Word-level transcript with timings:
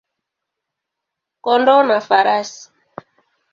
kondoo 1.43 1.81
na 1.87 1.97
farasi. 2.07 2.61